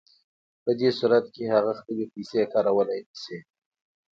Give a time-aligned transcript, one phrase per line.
[0.63, 3.37] په دې صورت کې هغه خپلې پیسې کارولی نشي